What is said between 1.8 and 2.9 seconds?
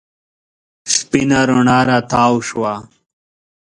راتاو شوه.